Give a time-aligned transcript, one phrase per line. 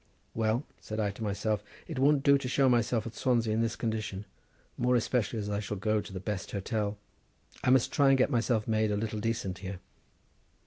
[0.33, 3.75] "Well," said I to myself, "it won't do to show myself at Swansea in this
[3.75, 4.25] condition,
[4.75, 6.97] more especially as I shall go to the best hotel;
[7.63, 9.79] I must try and get myself made a little decent here."